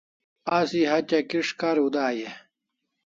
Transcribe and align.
Asi 0.57 0.81
hatya 0.91 1.19
kis' 1.29 1.55
kariu 1.59 1.87
dai 1.95 2.17
e? 2.27 2.29